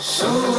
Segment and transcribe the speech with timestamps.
[0.00, 0.57] So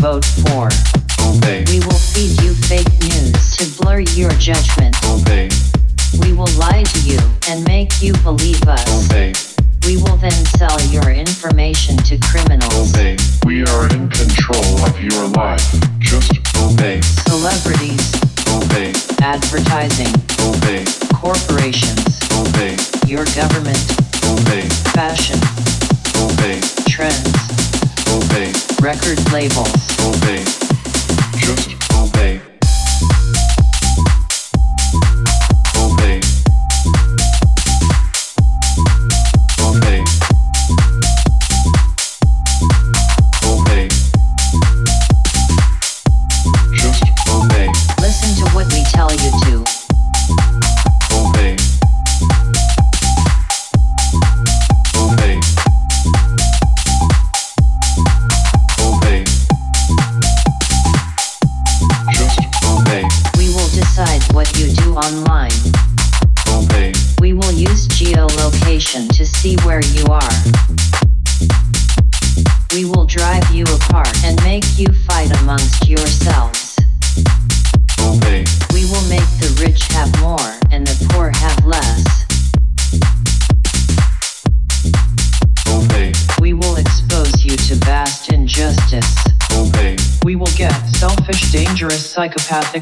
[0.00, 0.57] vote for.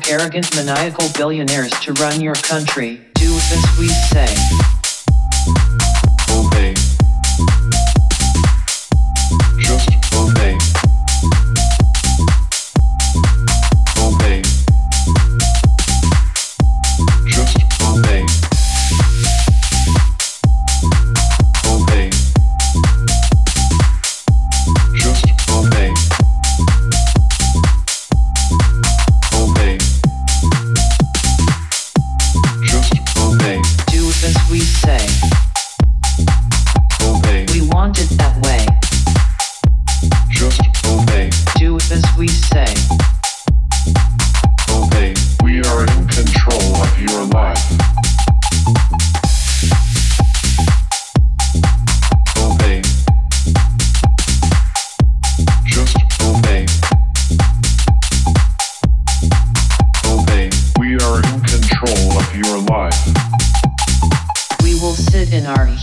[0.09, 3.06] arrogant, maniacal billionaires to run your country.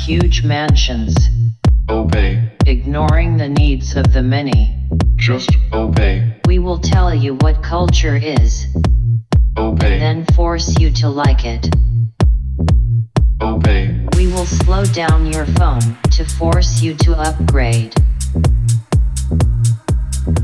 [0.05, 1.15] huge mansions.
[1.89, 2.51] Obey.
[2.65, 4.75] Ignoring the needs of the many.
[5.15, 6.41] Just obey.
[6.45, 8.65] We will tell you what culture is.
[9.57, 9.93] Obey.
[9.93, 11.73] And then force you to like it.
[13.41, 14.05] Obey.
[14.17, 17.95] We will slow down your phone to force you to upgrade.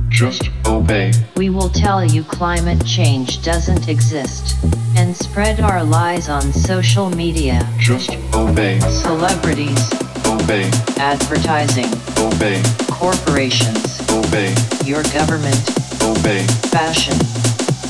[0.10, 1.11] Just obey.
[1.38, 4.57] We will tell you climate change doesn't exist
[4.98, 7.68] and spread our lies on social media.
[7.77, 8.80] Just obey.
[8.80, 9.94] Celebrities.
[10.26, 10.69] Obey.
[10.98, 11.86] Advertising.
[12.18, 12.61] Obey.
[12.90, 14.02] Corporations.
[14.11, 14.53] Obey.
[14.84, 15.61] Your government.
[16.02, 16.44] Obey.
[16.69, 17.15] Fashion.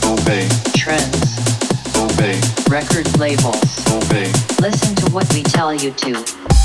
[0.04, 0.48] Obey.
[0.76, 1.40] Trends.
[1.96, 2.40] Obey.
[2.70, 3.88] Record labels.
[3.90, 4.32] Obey.
[4.60, 6.59] Listen to what we tell you to.